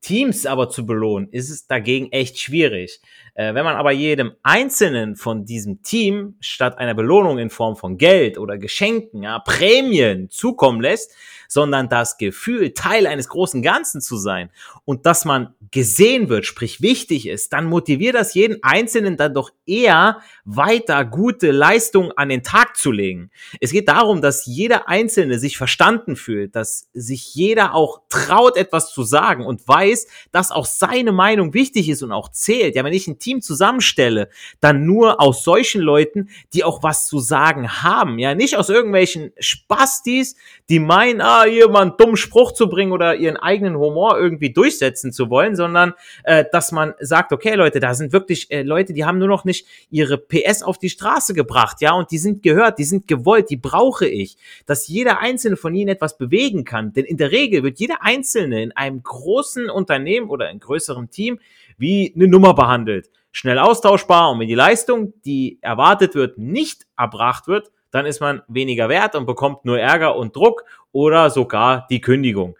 Teams 0.00 0.46
aber 0.46 0.68
zu 0.68 0.84
belohnen, 0.84 1.28
ist 1.30 1.48
es 1.48 1.68
dagegen 1.68 2.10
echt 2.10 2.38
schwierig. 2.38 3.00
Äh, 3.34 3.54
wenn 3.54 3.64
man 3.64 3.76
aber 3.76 3.92
jedem 3.92 4.32
Einzelnen 4.42 5.14
von 5.14 5.44
diesem 5.44 5.82
Team 5.82 6.34
statt 6.40 6.78
einer 6.78 6.94
Belohnung 6.94 7.38
in 7.38 7.50
Form 7.50 7.76
von 7.76 7.98
Geld 7.98 8.36
oder 8.36 8.58
Geschenken, 8.58 9.22
ja, 9.22 9.38
Prämien 9.38 10.28
zukommen 10.28 10.80
lässt, 10.80 11.14
sondern 11.52 11.88
das 11.88 12.16
Gefühl, 12.16 12.72
Teil 12.72 13.06
eines 13.06 13.28
großen 13.28 13.62
Ganzen 13.62 14.00
zu 14.00 14.16
sein 14.16 14.50
und 14.84 15.04
dass 15.04 15.24
man 15.24 15.54
gesehen 15.70 16.28
wird, 16.28 16.46
sprich 16.46 16.82
wichtig 16.82 17.26
ist, 17.26 17.52
dann 17.52 17.66
motiviert 17.66 18.14
das 18.14 18.34
jeden 18.34 18.62
Einzelnen 18.62 19.16
dann 19.16 19.34
doch 19.34 19.50
eher 19.66 20.20
weiter 20.44 21.04
gute 21.04 21.50
Leistungen 21.50 22.12
an 22.16 22.28
den 22.28 22.42
Tag 22.42 22.76
zu 22.76 22.90
legen. 22.90 23.30
Es 23.60 23.70
geht 23.70 23.88
darum, 23.88 24.20
dass 24.20 24.46
jeder 24.46 24.88
Einzelne 24.88 25.38
sich 25.38 25.56
verstanden 25.56 26.16
fühlt, 26.16 26.56
dass 26.56 26.88
sich 26.92 27.34
jeder 27.34 27.74
auch 27.74 28.02
traut, 28.08 28.56
etwas 28.56 28.92
zu 28.92 29.02
sagen 29.02 29.46
und 29.46 29.66
weiß, 29.66 30.06
dass 30.30 30.50
auch 30.50 30.66
seine 30.66 31.12
Meinung 31.12 31.54
wichtig 31.54 31.88
ist 31.88 32.02
und 32.02 32.12
auch 32.12 32.30
zählt. 32.30 32.74
Ja, 32.74 32.84
wenn 32.84 32.92
ich 32.92 33.06
ein 33.06 33.18
Team 33.18 33.40
zusammenstelle, 33.40 34.28
dann 34.60 34.84
nur 34.84 35.20
aus 35.20 35.44
solchen 35.44 35.80
Leuten, 35.80 36.28
die 36.52 36.64
auch 36.64 36.82
was 36.82 37.06
zu 37.06 37.18
sagen 37.18 37.82
haben. 37.82 38.18
Ja, 38.18 38.34
nicht 38.34 38.56
aus 38.56 38.68
irgendwelchen 38.68 39.32
Spastis, 39.38 40.36
die 40.68 40.78
meinen, 40.78 41.20
ah, 41.20 41.41
jemand 41.46 42.00
dummen 42.00 42.16
Spruch 42.16 42.52
zu 42.52 42.68
bringen 42.68 42.92
oder 42.92 43.16
ihren 43.16 43.36
eigenen 43.36 43.76
Humor 43.76 44.18
irgendwie 44.18 44.52
durchsetzen 44.52 45.12
zu 45.12 45.30
wollen, 45.30 45.56
sondern 45.56 45.94
äh, 46.24 46.44
dass 46.50 46.72
man 46.72 46.94
sagt, 47.00 47.32
okay, 47.32 47.54
Leute, 47.54 47.80
da 47.80 47.94
sind 47.94 48.12
wirklich 48.12 48.50
äh, 48.50 48.62
Leute, 48.62 48.92
die 48.92 49.04
haben 49.04 49.18
nur 49.18 49.28
noch 49.28 49.44
nicht 49.44 49.66
ihre 49.90 50.18
PS 50.18 50.62
auf 50.62 50.78
die 50.78 50.90
Straße 50.90 51.34
gebracht, 51.34 51.80
ja, 51.80 51.92
und 51.92 52.10
die 52.10 52.18
sind 52.18 52.42
gehört, 52.42 52.78
die 52.78 52.84
sind 52.84 53.08
gewollt, 53.08 53.50
die 53.50 53.56
brauche 53.56 54.06
ich, 54.06 54.36
dass 54.66 54.88
jeder 54.88 55.20
einzelne 55.20 55.56
von 55.56 55.74
ihnen 55.74 55.88
etwas 55.88 56.18
bewegen 56.18 56.64
kann, 56.64 56.92
denn 56.92 57.04
in 57.04 57.16
der 57.16 57.32
Regel 57.32 57.62
wird 57.62 57.78
jeder 57.78 58.02
einzelne 58.02 58.62
in 58.62 58.72
einem 58.72 59.02
großen 59.02 59.70
Unternehmen 59.70 60.28
oder 60.28 60.50
in 60.50 60.60
größerem 60.60 61.10
Team 61.10 61.38
wie 61.78 62.12
eine 62.14 62.28
Nummer 62.28 62.54
behandelt. 62.54 63.10
Schnell 63.32 63.58
austauschbar 63.58 64.30
und 64.30 64.40
wenn 64.40 64.48
die 64.48 64.54
Leistung, 64.54 65.14
die 65.24 65.58
erwartet 65.62 66.14
wird, 66.14 66.36
nicht 66.36 66.86
erbracht 66.98 67.48
wird, 67.48 67.70
dann 67.92 68.06
ist 68.06 68.20
man 68.20 68.42
weniger 68.48 68.88
wert 68.88 69.14
und 69.14 69.26
bekommt 69.26 69.64
nur 69.64 69.78
Ärger 69.78 70.16
und 70.16 70.34
Druck 70.34 70.64
oder 70.92 71.30
sogar 71.30 71.86
die 71.90 72.00
Kündigung. 72.00 72.56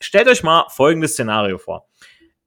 Stellt 0.00 0.28
euch 0.28 0.42
mal 0.42 0.66
folgendes 0.68 1.12
Szenario 1.12 1.58
vor. 1.58 1.86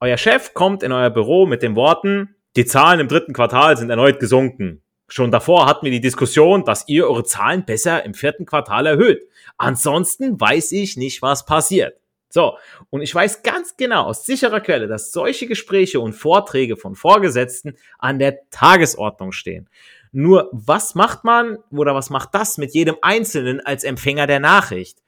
Euer 0.00 0.16
Chef 0.16 0.54
kommt 0.54 0.82
in 0.82 0.92
euer 0.92 1.10
Büro 1.10 1.46
mit 1.46 1.62
den 1.62 1.76
Worten, 1.76 2.34
die 2.56 2.64
Zahlen 2.64 3.00
im 3.00 3.08
dritten 3.08 3.32
Quartal 3.32 3.76
sind 3.76 3.90
erneut 3.90 4.18
gesunken. 4.18 4.82
Schon 5.08 5.30
davor 5.30 5.66
hatten 5.66 5.84
wir 5.84 5.92
die 5.92 6.00
Diskussion, 6.00 6.64
dass 6.64 6.88
ihr 6.88 7.06
eure 7.06 7.24
Zahlen 7.24 7.64
besser 7.64 8.04
im 8.04 8.14
vierten 8.14 8.46
Quartal 8.46 8.86
erhöht. 8.86 9.22
Ansonsten 9.56 10.40
weiß 10.40 10.72
ich 10.72 10.96
nicht, 10.96 11.22
was 11.22 11.46
passiert. 11.46 12.00
So, 12.28 12.56
und 12.90 13.02
ich 13.02 13.12
weiß 13.12 13.42
ganz 13.42 13.76
genau 13.76 14.04
aus 14.04 14.24
sicherer 14.24 14.60
Quelle, 14.60 14.86
dass 14.86 15.10
solche 15.10 15.48
Gespräche 15.48 15.98
und 15.98 16.12
Vorträge 16.12 16.76
von 16.76 16.94
Vorgesetzten 16.94 17.76
an 17.98 18.20
der 18.20 18.48
Tagesordnung 18.50 19.32
stehen. 19.32 19.68
Nur 20.12 20.48
was 20.52 20.94
macht 20.94 21.24
man 21.24 21.58
oder 21.70 21.94
was 21.94 22.08
macht 22.08 22.34
das 22.34 22.56
mit 22.56 22.72
jedem 22.72 22.96
Einzelnen 23.02 23.60
als 23.60 23.82
Empfänger 23.82 24.28
der 24.28 24.40
Nachricht? 24.40 24.98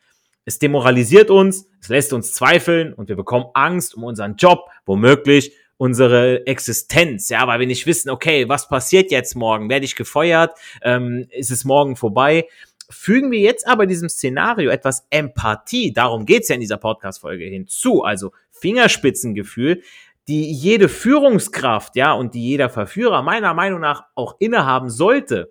Es 0.45 0.59
demoralisiert 0.59 1.31
uns, 1.31 1.69
es 1.81 1.89
lässt 1.89 2.13
uns 2.13 2.33
zweifeln 2.33 2.93
und 2.93 3.09
wir 3.09 3.17
bekommen 3.17 3.47
Angst 3.55 3.95
um 3.95 4.05
unseren 4.05 4.37
Job, 4.37 4.69
womöglich 4.85 5.53
unsere 5.77 6.47
Existenz, 6.47 7.29
ja, 7.29 7.47
weil 7.47 7.61
wir 7.61 7.67
nicht 7.67 7.87
wissen, 7.87 8.11
okay, 8.11 8.49
was 8.49 8.69
passiert 8.69 9.11
jetzt 9.11 9.35
morgen? 9.35 9.69
Werde 9.69 9.85
ich 9.85 9.97
gefeuert? 9.97 10.53
Ähm, 10.83 11.27
ist 11.31 11.51
es 11.51 11.65
morgen 11.65 11.97
vorbei? 11.97 12.47
Fügen 12.89 13.31
wir 13.31 13.41
jetzt 13.41 13.67
aber 13.67 13.87
diesem 13.87 14.09
Szenario 14.09 14.71
etwas 14.71 15.07
Empathie, 15.11 15.93
darum 15.93 16.27
geht's 16.27 16.49
ja 16.49 16.55
in 16.55 16.61
dieser 16.61 16.77
Podcast-Folge 16.77 17.45
hinzu, 17.45 18.03
also 18.03 18.33
Fingerspitzengefühl, 18.51 19.83
die 20.29 20.53
jede 20.53 20.89
Führungskraft, 20.89 21.97
ja, 21.97 22.13
und 22.13 22.35
die 22.35 22.47
jeder 22.47 22.69
Verführer 22.69 23.23
meiner 23.23 23.55
Meinung 23.55 23.81
nach 23.81 24.05
auch 24.15 24.37
innehaben 24.39 24.89
sollte, 24.89 25.51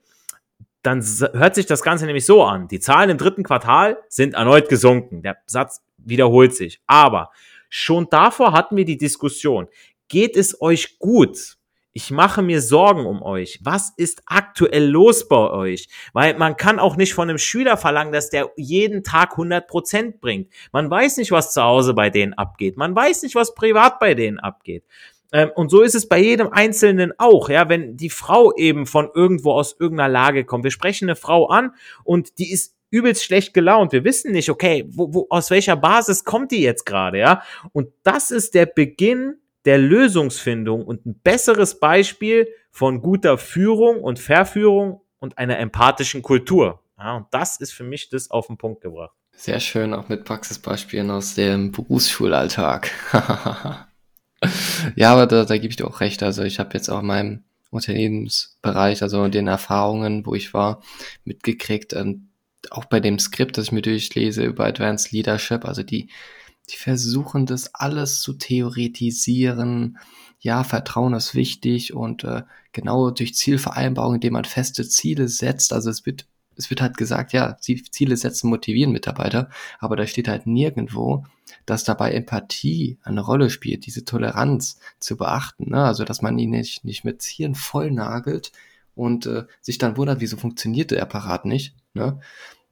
dann 0.83 1.03
hört 1.33 1.55
sich 1.55 1.65
das 1.65 1.83
Ganze 1.83 2.05
nämlich 2.05 2.25
so 2.25 2.43
an. 2.43 2.67
Die 2.67 2.79
Zahlen 2.79 3.09
im 3.09 3.17
dritten 3.17 3.43
Quartal 3.43 3.97
sind 4.09 4.33
erneut 4.33 4.69
gesunken. 4.69 5.21
Der 5.21 5.37
Satz 5.45 5.81
wiederholt 5.97 6.55
sich. 6.55 6.81
Aber 6.87 7.31
schon 7.69 8.07
davor 8.09 8.53
hatten 8.53 8.75
wir 8.77 8.85
die 8.85 8.97
Diskussion. 8.97 9.67
Geht 10.07 10.35
es 10.35 10.61
euch 10.61 10.97
gut? 10.99 11.57
Ich 11.93 12.09
mache 12.09 12.41
mir 12.41 12.61
Sorgen 12.61 13.05
um 13.05 13.21
euch. 13.21 13.59
Was 13.63 13.91
ist 13.97 14.23
aktuell 14.25 14.85
los 14.87 15.27
bei 15.27 15.49
euch? 15.49 15.89
Weil 16.13 16.37
man 16.37 16.55
kann 16.55 16.79
auch 16.79 16.95
nicht 16.95 17.13
von 17.13 17.29
einem 17.29 17.37
Schüler 17.37 17.75
verlangen, 17.75 18.13
dass 18.13 18.29
der 18.29 18.49
jeden 18.55 19.03
Tag 19.03 19.31
100 19.31 19.67
Prozent 19.67 20.21
bringt. 20.21 20.51
Man 20.71 20.89
weiß 20.89 21.17
nicht, 21.17 21.31
was 21.31 21.53
zu 21.53 21.61
Hause 21.61 21.93
bei 21.93 22.09
denen 22.09 22.33
abgeht. 22.33 22.77
Man 22.77 22.95
weiß 22.95 23.23
nicht, 23.23 23.35
was 23.35 23.53
privat 23.55 23.99
bei 23.99 24.13
denen 24.13 24.39
abgeht. 24.39 24.85
Ähm, 25.31 25.51
und 25.55 25.69
so 25.69 25.81
ist 25.81 25.95
es 25.95 26.07
bei 26.07 26.19
jedem 26.19 26.49
Einzelnen 26.51 27.13
auch, 27.17 27.49
ja, 27.49 27.69
wenn 27.69 27.97
die 27.97 28.09
Frau 28.09 28.53
eben 28.55 28.85
von 28.85 29.09
irgendwo 29.13 29.53
aus 29.53 29.75
irgendeiner 29.79 30.09
Lage 30.09 30.45
kommt. 30.45 30.63
Wir 30.63 30.71
sprechen 30.71 31.05
eine 31.05 31.15
Frau 31.15 31.47
an 31.47 31.73
und 32.03 32.37
die 32.39 32.51
ist 32.51 32.75
übelst 32.89 33.23
schlecht 33.23 33.53
gelaunt. 33.53 33.93
Wir 33.93 34.03
wissen 34.03 34.33
nicht, 34.33 34.49
okay, 34.49 34.85
wo, 34.89 35.13
wo, 35.13 35.27
aus 35.29 35.49
welcher 35.49 35.77
Basis 35.77 36.25
kommt 36.25 36.51
die 36.51 36.61
jetzt 36.61 36.85
gerade, 36.85 37.19
ja? 37.19 37.41
Und 37.71 37.89
das 38.03 38.31
ist 38.31 38.53
der 38.53 38.65
Beginn 38.65 39.35
der 39.65 39.77
Lösungsfindung 39.77 40.85
und 40.85 41.05
ein 41.05 41.19
besseres 41.23 41.79
Beispiel 41.79 42.47
von 42.71 43.01
guter 43.01 43.37
Führung 43.37 44.01
und 44.01 44.19
Verführung 44.19 45.01
und 45.19 45.37
einer 45.37 45.59
empathischen 45.59 46.21
Kultur. 46.21 46.81
Ja, 46.97 47.17
und 47.17 47.27
das 47.31 47.59
ist 47.59 47.71
für 47.71 47.83
mich 47.83 48.09
das 48.09 48.29
auf 48.29 48.47
den 48.47 48.57
Punkt 48.57 48.81
gebracht. 48.81 49.15
Sehr 49.33 49.59
schön, 49.59 49.93
auch 49.93 50.09
mit 50.09 50.25
Praxisbeispielen 50.25 51.09
aus 51.09 51.35
dem 51.35 51.71
Berufsschulalltag. 51.71 52.91
ja, 54.95 55.11
aber 55.13 55.27
da, 55.27 55.45
da 55.45 55.57
gebe 55.57 55.69
ich 55.69 55.75
dir 55.77 55.87
auch 55.87 55.99
recht. 56.01 56.23
Also 56.23 56.43
ich 56.43 56.59
habe 56.59 56.73
jetzt 56.73 56.89
auch 56.89 57.01
in 57.01 57.07
meinem 57.07 57.43
Unternehmensbereich, 57.69 59.01
also 59.01 59.27
den 59.27 59.47
Erfahrungen, 59.47 60.25
wo 60.25 60.35
ich 60.35 60.53
war, 60.53 60.81
mitgekriegt, 61.23 61.93
ähm, 61.93 62.29
auch 62.69 62.85
bei 62.85 62.99
dem 62.99 63.17
Skript, 63.19 63.57
das 63.57 63.65
ich 63.65 63.71
mir 63.71 63.81
durchlese 63.81 64.43
über 64.43 64.65
Advanced 64.65 65.11
Leadership, 65.11 65.65
also 65.65 65.83
die 65.83 66.09
die 66.71 66.77
versuchen 66.77 67.45
das 67.45 67.73
alles 67.75 68.21
zu 68.21 68.33
theoretisieren. 68.33 69.97
Ja, 70.39 70.63
Vertrauen 70.63 71.13
ist 71.13 71.35
wichtig 71.35 71.93
und 71.93 72.23
äh, 72.23 72.43
genau 72.71 73.11
durch 73.11 73.35
Zielvereinbarung, 73.35 74.15
indem 74.15 74.33
man 74.33 74.45
feste 74.45 74.87
Ziele 74.87 75.27
setzt. 75.27 75.73
Also 75.73 75.89
es 75.89 76.05
wird, 76.05 76.25
es 76.55 76.69
wird 76.69 76.81
halt 76.81 76.97
gesagt, 76.97 77.33
ja, 77.33 77.57
Ziele 77.59 78.17
setzen 78.17 78.49
motivieren 78.49 78.91
Mitarbeiter, 78.91 79.49
aber 79.79 79.95
da 79.95 80.05
steht 80.05 80.27
halt 80.27 80.47
nirgendwo, 80.47 81.25
dass 81.65 81.83
dabei 81.83 82.13
Empathie 82.13 82.97
eine 83.03 83.21
Rolle 83.21 83.49
spielt, 83.49 83.85
diese 83.85 84.05
Toleranz 84.05 84.79
zu 84.99 85.17
beachten. 85.17 85.71
Ne? 85.71 85.83
Also 85.83 86.03
dass 86.03 86.21
man 86.21 86.37
ihn 86.37 86.51
nicht, 86.51 86.83
nicht 86.85 87.03
mit 87.03 87.21
Zielen 87.21 87.55
voll 87.55 87.91
nagelt 87.91 88.51
und 88.95 89.25
äh, 89.25 89.45
sich 89.61 89.77
dann 89.77 89.97
wundert, 89.97 90.21
wieso 90.21 90.37
funktioniert 90.37 90.91
der 90.91 91.01
Apparat 91.01 91.45
nicht, 91.45 91.75
ne? 91.93 92.19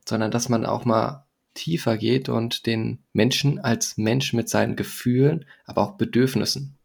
sondern 0.07 0.31
dass 0.31 0.49
man 0.49 0.65
auch 0.65 0.85
mal 0.85 1.25
tiefer 1.53 1.97
geht 1.97 2.29
und 2.29 2.65
den 2.65 3.03
Menschen 3.13 3.59
als 3.59 3.97
Mensch 3.97 4.33
mit 4.33 4.49
seinen 4.49 4.75
Gefühlen, 4.75 5.45
aber 5.65 5.81
auch 5.81 5.97
Bedürfnissen 5.97 6.78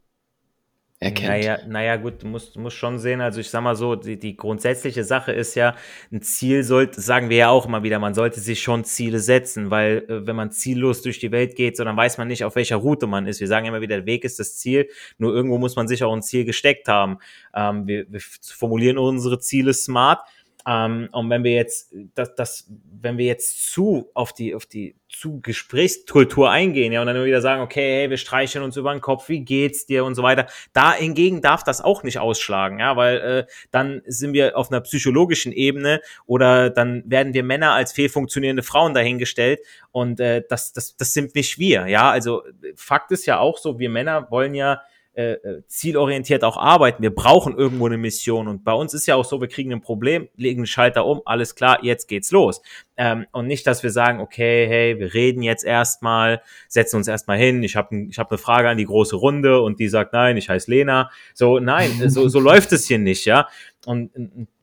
erkennt. 1.04 1.28
Naja, 1.28 1.58
naja 1.66 1.96
gut, 1.96 2.22
du 2.22 2.26
musst, 2.26 2.56
musst 2.56 2.76
schon 2.76 2.98
sehen, 2.98 3.20
also 3.20 3.40
ich 3.40 3.50
sag 3.50 3.62
mal 3.62 3.76
so, 3.76 3.94
die, 3.94 4.18
die 4.18 4.36
grundsätzliche 4.36 5.04
Sache 5.04 5.32
ist 5.32 5.54
ja, 5.54 5.74
ein 6.12 6.22
Ziel 6.22 6.64
sollte, 6.64 7.00
sagen 7.00 7.28
wir 7.30 7.36
ja 7.36 7.48
auch 7.50 7.66
immer 7.66 7.82
wieder, 7.82 7.98
man 7.98 8.14
sollte 8.14 8.40
sich 8.40 8.62
schon 8.62 8.84
Ziele 8.84 9.20
setzen, 9.20 9.70
weil 9.70 10.04
äh, 10.08 10.26
wenn 10.26 10.36
man 10.36 10.50
ziellos 10.50 11.02
durch 11.02 11.18
die 11.18 11.30
Welt 11.30 11.56
geht, 11.56 11.76
so 11.76 11.84
dann 11.84 11.96
weiß 11.96 12.18
man 12.18 12.28
nicht, 12.28 12.44
auf 12.44 12.56
welcher 12.56 12.76
Route 12.76 13.06
man 13.06 13.26
ist. 13.26 13.40
Wir 13.40 13.48
sagen 13.48 13.66
immer 13.66 13.80
wieder, 13.80 13.96
der 13.96 14.06
Weg 14.06 14.24
ist 14.24 14.38
das 14.38 14.56
Ziel, 14.56 14.88
nur 15.18 15.34
irgendwo 15.34 15.58
muss 15.58 15.76
man 15.76 15.86
sich 15.86 16.02
auch 16.02 16.12
ein 16.12 16.22
Ziel 16.22 16.44
gesteckt 16.44 16.88
haben. 16.88 17.18
Ähm, 17.54 17.86
wir, 17.86 18.06
wir 18.08 18.20
formulieren 18.20 18.98
unsere 18.98 19.38
Ziele 19.38 19.74
smart, 19.74 20.20
ähm, 20.66 21.08
und 21.12 21.28
wenn 21.28 21.44
wir 21.44 21.52
jetzt, 21.52 21.94
das, 22.14 22.34
das, 22.34 22.70
wenn 23.00 23.18
wir 23.18 23.26
jetzt 23.26 23.70
zu 23.70 24.10
auf 24.14 24.32
die, 24.32 24.54
auf 24.54 24.64
die 24.64 24.96
zu 25.10 25.40
Gesprächskultur 25.42 26.50
eingehen, 26.50 26.92
ja, 26.92 27.02
und 27.02 27.06
dann 27.06 27.22
wieder 27.22 27.42
sagen, 27.42 27.60
okay, 27.62 28.00
hey, 28.00 28.10
wir 28.10 28.16
streicheln 28.16 28.64
uns 28.64 28.76
über 28.76 28.92
den 28.92 29.02
Kopf, 29.02 29.28
wie 29.28 29.40
geht's 29.40 29.84
dir 29.84 30.04
und 30.04 30.14
so 30.14 30.22
weiter. 30.22 30.46
Da 30.72 30.94
hingegen 30.94 31.42
darf 31.42 31.64
das 31.64 31.82
auch 31.82 32.02
nicht 32.02 32.18
ausschlagen, 32.18 32.78
ja, 32.78 32.96
weil 32.96 33.16
äh, 33.18 33.46
dann 33.70 34.00
sind 34.06 34.32
wir 34.32 34.56
auf 34.56 34.70
einer 34.70 34.80
psychologischen 34.80 35.52
Ebene 35.52 36.00
oder 36.24 36.70
dann 36.70 37.02
werden 37.06 37.34
wir 37.34 37.44
Männer 37.44 37.72
als 37.72 37.92
fehlfunktionierende 37.92 38.62
Frauen 38.62 38.94
dahingestellt 38.94 39.60
und 39.92 40.18
äh, 40.18 40.42
das, 40.48 40.72
das, 40.72 40.96
das 40.96 41.12
sind 41.12 41.34
nicht 41.34 41.58
wir, 41.58 41.88
ja. 41.88 42.10
Also 42.10 42.42
Fakt 42.74 43.12
ist 43.12 43.26
ja 43.26 43.38
auch 43.38 43.58
so, 43.58 43.78
wir 43.78 43.90
Männer 43.90 44.30
wollen 44.30 44.54
ja 44.54 44.80
äh, 45.16 45.34
äh, 45.34 45.62
zielorientiert 45.68 46.42
auch 46.42 46.56
arbeiten. 46.56 47.00
Wir 47.00 47.14
brauchen 47.14 47.56
irgendwo 47.56 47.86
eine 47.86 47.96
Mission. 47.96 48.48
Und 48.48 48.64
bei 48.64 48.72
uns 48.72 48.94
ist 48.94 49.06
ja 49.06 49.14
auch 49.14 49.24
so, 49.24 49.40
wir 49.40 49.46
kriegen 49.46 49.72
ein 49.72 49.80
Problem, 49.80 50.28
legen 50.34 50.62
den 50.62 50.66
Schalter 50.66 51.06
um, 51.06 51.22
alles 51.24 51.54
klar, 51.54 51.78
jetzt 51.84 52.08
geht's 52.08 52.32
los. 52.32 52.62
Ähm, 52.96 53.24
und 53.30 53.46
nicht, 53.46 53.64
dass 53.66 53.84
wir 53.84 53.90
sagen, 53.90 54.18
okay, 54.18 54.66
hey, 54.66 54.98
wir 54.98 55.14
reden 55.14 55.42
jetzt 55.42 55.64
erstmal, 55.64 56.42
setzen 56.66 56.96
uns 56.96 57.06
erstmal 57.06 57.38
hin, 57.38 57.62
ich 57.62 57.76
habe 57.76 57.94
ich 58.10 58.18
hab 58.18 58.30
eine 58.32 58.38
Frage 58.38 58.68
an 58.68 58.76
die 58.76 58.86
große 58.86 59.14
Runde 59.14 59.60
und 59.60 59.78
die 59.78 59.88
sagt, 59.88 60.12
nein, 60.12 60.36
ich 60.36 60.48
heiße 60.48 60.68
Lena. 60.68 61.10
So, 61.32 61.60
nein, 61.60 62.10
so, 62.10 62.28
so 62.28 62.40
läuft 62.40 62.72
es 62.72 62.88
hier 62.88 62.98
nicht, 62.98 63.24
ja. 63.24 63.46
Und 63.86 64.10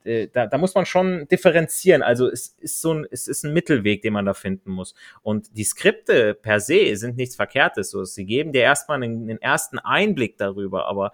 äh, 0.04 0.28
da, 0.28 0.48
da 0.48 0.58
muss 0.58 0.76
man 0.76 0.86
schon 0.86 1.28
differenzieren. 1.28 2.02
Also 2.02 2.30
es 2.30 2.56
ist 2.60 2.82
so 2.82 2.94
ein, 2.94 3.08
es 3.12 3.28
ist 3.28 3.44
ein 3.44 3.54
Mittelweg, 3.54 4.02
den 4.02 4.14
man 4.14 4.26
da 4.26 4.34
finden 4.34 4.72
muss. 4.72 4.94
Und 5.22 5.58
die 5.58 5.64
Skripte 5.64 6.34
per 6.34 6.60
se 6.60 6.96
sind 6.96 7.18
nichts 7.18 7.36
Verkehrtes. 7.36 7.92
So, 7.92 8.04
sie 8.04 8.26
geben 8.26 8.52
dir 8.52 8.62
erstmal 8.62 9.02
einen, 9.02 9.30
einen 9.30 9.42
ersten 9.42 9.80
Einblick 9.80 10.38
darüber, 10.38 10.88
aber 10.88 11.12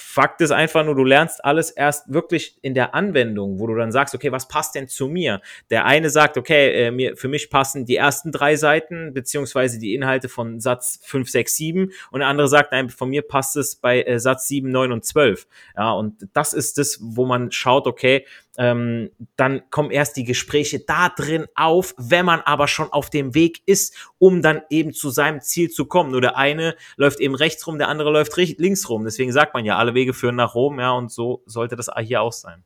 Fakt 0.00 0.40
ist 0.40 0.50
einfach 0.50 0.84
nur, 0.84 0.94
du 0.94 1.04
lernst 1.04 1.44
alles 1.44 1.70
erst 1.70 2.12
wirklich 2.12 2.58
in 2.62 2.74
der 2.74 2.94
Anwendung, 2.94 3.60
wo 3.60 3.66
du 3.66 3.74
dann 3.74 3.92
sagst, 3.92 4.14
okay, 4.14 4.32
was 4.32 4.48
passt 4.48 4.74
denn 4.74 4.88
zu 4.88 5.08
mir? 5.08 5.42
Der 5.68 5.84
eine 5.84 6.10
sagt, 6.10 6.38
okay, 6.38 6.86
äh, 6.86 6.90
mir, 6.90 7.16
für 7.16 7.28
mich 7.28 7.50
passen 7.50 7.84
die 7.84 7.96
ersten 7.96 8.32
drei 8.32 8.56
Seiten, 8.56 9.12
beziehungsweise 9.12 9.78
die 9.78 9.94
Inhalte 9.94 10.28
von 10.28 10.58
Satz 10.58 11.00
5, 11.04 11.30
6, 11.30 11.56
7 11.56 11.92
und 12.10 12.20
der 12.20 12.28
andere 12.28 12.48
sagt, 12.48 12.72
nein, 12.72 12.88
von 12.88 13.10
mir 13.10 13.22
passt 13.22 13.56
es 13.56 13.76
bei 13.76 14.02
äh, 14.02 14.18
Satz 14.18 14.48
7, 14.48 14.70
9 14.70 14.90
und 14.90 15.04
12. 15.04 15.46
Ja, 15.76 15.92
und 15.92 16.28
das 16.32 16.54
ist 16.54 16.78
das, 16.78 16.98
wo 17.00 17.26
man 17.26 17.52
schaut, 17.52 17.86
okay, 17.86 18.24
ähm, 18.58 19.10
dann 19.36 19.62
kommen 19.70 19.90
erst 19.90 20.16
die 20.16 20.24
Gespräche 20.24 20.80
da 20.80 21.08
drin 21.08 21.46
auf, 21.54 21.94
wenn 21.96 22.26
man 22.26 22.40
aber 22.40 22.68
schon 22.68 22.92
auf 22.92 23.10
dem 23.10 23.34
Weg 23.34 23.62
ist, 23.66 23.94
um 24.18 24.42
dann 24.42 24.62
eben 24.70 24.92
zu 24.92 25.10
seinem 25.10 25.40
Ziel 25.40 25.70
zu 25.70 25.86
kommen. 25.86 26.10
Nur 26.10 26.20
der 26.20 26.36
eine 26.36 26.76
läuft 26.96 27.20
eben 27.20 27.34
rechts 27.34 27.66
rum, 27.66 27.78
der 27.78 27.88
andere 27.88 28.10
läuft 28.10 28.36
links 28.36 28.88
rum. 28.88 29.04
Deswegen 29.04 29.32
sagt 29.32 29.54
man 29.54 29.64
ja, 29.64 29.78
alle 29.78 29.94
Wege 29.94 30.12
führen 30.12 30.36
nach 30.36 30.54
Rom, 30.54 30.78
ja, 30.80 30.90
und 30.92 31.10
so 31.10 31.42
sollte 31.46 31.76
das 31.76 31.90
hier 32.02 32.22
auch 32.22 32.32
sein. 32.32 32.64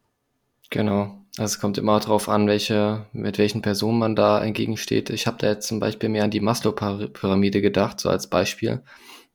Genau. 0.70 1.20
Also 1.36 1.54
es 1.54 1.60
kommt 1.60 1.78
immer 1.78 1.98
darauf 2.00 2.28
an, 2.28 2.46
welche, 2.46 3.06
mit 3.12 3.38
welchen 3.38 3.60
Personen 3.60 3.98
man 3.98 4.16
da 4.16 4.42
entgegensteht. 4.42 5.10
Ich 5.10 5.26
habe 5.26 5.36
da 5.38 5.48
jetzt 5.48 5.66
zum 5.66 5.80
Beispiel 5.80 6.08
mehr 6.08 6.24
an 6.24 6.30
die 6.30 6.40
Maslow-Pyramide 6.40 7.60
gedacht, 7.60 8.00
so 8.00 8.08
als 8.08 8.28
Beispiel. 8.28 8.82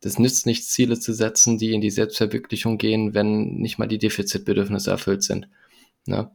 Das 0.01 0.17
nützt 0.17 0.45
nichts, 0.45 0.69
Ziele 0.69 0.97
zu 0.97 1.13
setzen, 1.13 1.57
die 1.57 1.73
in 1.73 1.81
die 1.81 1.91
Selbstverwirklichung 1.91 2.77
gehen, 2.77 3.13
wenn 3.13 3.55
nicht 3.55 3.77
mal 3.77 3.87
die 3.87 3.97
Defizitbedürfnisse 3.97 4.91
erfüllt 4.91 5.23
sind. 5.23 5.49
Ne? 6.05 6.31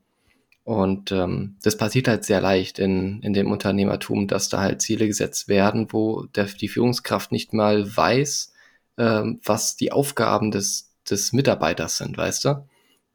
Und 0.64 1.12
ähm, 1.12 1.56
das 1.62 1.76
passiert 1.76 2.08
halt 2.08 2.24
sehr 2.24 2.40
leicht 2.40 2.78
in, 2.78 3.20
in 3.22 3.34
dem 3.34 3.52
Unternehmertum, 3.52 4.26
dass 4.26 4.48
da 4.48 4.60
halt 4.60 4.80
Ziele 4.80 5.06
gesetzt 5.06 5.46
werden, 5.46 5.88
wo 5.90 6.24
der, 6.34 6.46
die 6.46 6.68
Führungskraft 6.68 7.32
nicht 7.32 7.52
mal 7.52 7.94
weiß, 7.94 8.52
ähm, 8.96 9.40
was 9.44 9.76
die 9.76 9.92
Aufgaben 9.92 10.50
des, 10.50 10.94
des 11.08 11.34
Mitarbeiters 11.34 11.98
sind, 11.98 12.16
weißt 12.16 12.46
du? 12.46 12.68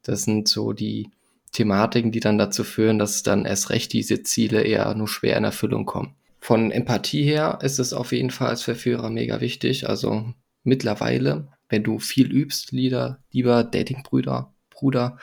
Das 0.04 0.24
sind 0.24 0.48
so 0.48 0.74
die 0.74 1.10
Thematiken, 1.52 2.12
die 2.12 2.20
dann 2.20 2.38
dazu 2.38 2.64
führen, 2.64 3.00
dass 3.00 3.24
dann 3.24 3.46
erst 3.46 3.72
recht 3.72 3.94
diese 3.94 4.22
Ziele 4.22 4.62
eher 4.62 4.94
nur 4.94 5.08
schwer 5.08 5.36
in 5.36 5.44
Erfüllung 5.44 5.86
kommen. 5.86 6.16
Von 6.40 6.70
Empathie 6.72 7.24
her 7.24 7.60
ist 7.64 7.80
es 7.80 7.94
auf 7.94 8.12
jeden 8.12 8.30
Fall 8.30 8.50
als 8.50 8.62
Verführer 8.62 9.10
mega 9.10 9.42
wichtig. 9.42 9.90
Also 9.90 10.34
mittlerweile, 10.64 11.48
wenn 11.68 11.84
du 11.84 11.98
viel 12.00 12.32
übst, 12.32 12.72
Lieder, 12.72 13.20
lieber 13.32 13.64
Datingbrüder, 13.64 14.54
Bruder, 14.70 15.18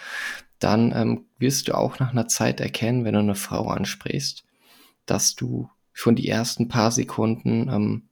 dann 0.59 0.93
ähm, 0.95 1.27
wirst 1.39 1.69
du 1.69 1.77
auch 1.77 1.99
nach 1.99 2.11
einer 2.11 2.29
Zeit 2.29 2.61
erkennen, 2.61 3.05
wenn 3.05 3.15
du 3.15 3.21
eine 3.21 3.35
Frau 3.35 3.69
ansprichst, 3.69 4.45
dass 5.05 5.35
du 5.35 5.71
schon 5.93 6.17
die 6.17 6.29
ersten 6.29 6.69
paar 6.69 6.91
Sekunden 6.91 7.69
ähm, 7.69 8.09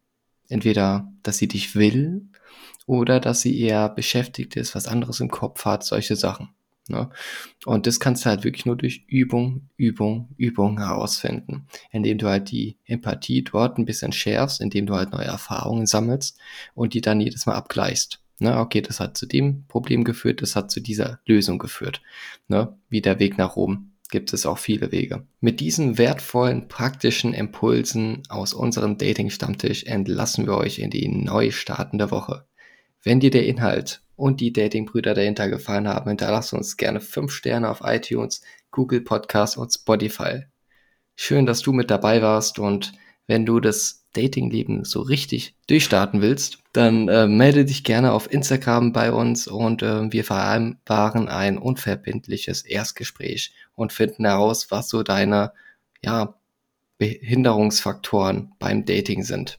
entweder, 0.48 1.12
dass 1.22 1.38
sie 1.38 1.48
dich 1.48 1.74
will 1.74 2.28
oder 2.86 3.20
dass 3.20 3.40
sie 3.40 3.58
eher 3.58 3.88
beschäftigt 3.88 4.56
ist, 4.56 4.74
was 4.74 4.86
anderes 4.86 5.20
im 5.20 5.30
Kopf 5.30 5.64
hat, 5.64 5.84
solche 5.84 6.16
Sachen. 6.16 6.50
Ne? 6.88 7.08
Und 7.64 7.86
das 7.86 7.98
kannst 7.98 8.24
du 8.24 8.30
halt 8.30 8.44
wirklich 8.44 8.66
nur 8.66 8.76
durch 8.76 9.04
Übung, 9.06 9.68
Übung, 9.76 10.28
Übung 10.36 10.78
herausfinden, 10.78 11.66
indem 11.90 12.18
du 12.18 12.28
halt 12.28 12.50
die 12.50 12.76
Empathie 12.84 13.42
dort 13.42 13.78
ein 13.78 13.86
bisschen 13.86 14.12
schärfst, 14.12 14.60
indem 14.60 14.86
du 14.86 14.94
halt 14.94 15.12
neue 15.12 15.24
Erfahrungen 15.24 15.86
sammelst 15.86 16.38
und 16.74 16.92
die 16.92 17.00
dann 17.00 17.20
jedes 17.20 17.46
Mal 17.46 17.54
abgleichst. 17.54 18.20
Ne, 18.44 18.58
okay, 18.58 18.82
das 18.82 19.00
hat 19.00 19.16
zu 19.16 19.24
dem 19.24 19.64
Problem 19.68 20.04
geführt, 20.04 20.42
das 20.42 20.54
hat 20.54 20.70
zu 20.70 20.80
dieser 20.80 21.18
Lösung 21.24 21.58
geführt. 21.58 22.02
Ne, 22.46 22.76
wie 22.90 23.00
der 23.00 23.18
Weg 23.18 23.38
nach 23.38 23.56
oben 23.56 23.96
gibt 24.10 24.34
es 24.34 24.44
auch 24.44 24.58
viele 24.58 24.92
Wege. 24.92 25.26
Mit 25.40 25.60
diesen 25.60 25.96
wertvollen, 25.96 26.68
praktischen 26.68 27.32
Impulsen 27.32 28.22
aus 28.28 28.52
unserem 28.52 28.98
Dating-Stammtisch 28.98 29.84
entlassen 29.84 30.44
wir 30.44 30.58
euch 30.58 30.78
in 30.78 30.90
die 30.90 31.08
neu 31.08 31.52
startende 31.52 32.10
Woche. 32.10 32.44
Wenn 33.02 33.18
dir 33.18 33.30
der 33.30 33.46
Inhalt 33.46 34.02
und 34.14 34.42
die 34.42 34.52
Dating-Brüder 34.52 35.14
dahinter 35.14 35.48
gefallen 35.48 35.88
haben, 35.88 36.10
hinterlasst 36.10 36.52
uns 36.52 36.76
gerne 36.76 37.00
5 37.00 37.32
Sterne 37.32 37.70
auf 37.70 37.80
iTunes, 37.82 38.42
Google 38.70 39.00
Podcast 39.00 39.56
und 39.56 39.72
Spotify. 39.72 40.42
Schön, 41.16 41.46
dass 41.46 41.62
du 41.62 41.72
mit 41.72 41.90
dabei 41.90 42.20
warst 42.20 42.58
und 42.58 42.92
wenn 43.26 43.46
du 43.46 43.58
das 43.58 44.03
Datingleben 44.14 44.84
so 44.84 45.02
richtig 45.02 45.54
durchstarten 45.66 46.22
willst, 46.22 46.58
dann 46.72 47.08
äh, 47.08 47.26
melde 47.26 47.64
dich 47.64 47.84
gerne 47.84 48.12
auf 48.12 48.32
Instagram 48.32 48.92
bei 48.92 49.12
uns 49.12 49.46
und 49.46 49.82
äh, 49.82 50.10
wir 50.10 50.24
vereinbaren 50.24 51.28
ein 51.28 51.58
unverbindliches 51.58 52.62
Erstgespräch 52.62 53.52
und 53.74 53.92
finden 53.92 54.24
heraus, 54.24 54.70
was 54.70 54.88
so 54.88 55.02
deine 55.02 55.52
ja, 56.02 56.34
Behinderungsfaktoren 56.98 58.52
beim 58.58 58.84
Dating 58.84 59.22
sind. 59.22 59.58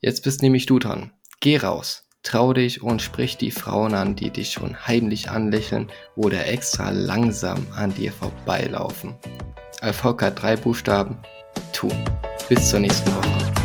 Jetzt 0.00 0.24
bist 0.24 0.42
nämlich 0.42 0.66
du 0.66 0.78
dran. 0.78 1.12
Geh 1.40 1.58
raus, 1.58 2.08
trau 2.22 2.52
dich 2.52 2.82
und 2.82 3.02
sprich 3.02 3.36
die 3.36 3.50
Frauen 3.50 3.94
an, 3.94 4.16
die 4.16 4.30
dich 4.30 4.52
schon 4.52 4.86
heimlich 4.86 5.30
anlächeln 5.30 5.88
oder 6.16 6.46
extra 6.46 6.90
langsam 6.90 7.66
an 7.74 7.94
dir 7.94 8.12
vorbeilaufen. 8.12 9.14
Erfolg 9.80 10.22
hat 10.22 10.42
drei 10.42 10.56
Buchstaben. 10.56 11.18
Tun. 11.72 12.04
Bis 12.50 12.68
zur 12.68 12.80
nächsten 12.80 13.14
Woche. 13.14 13.59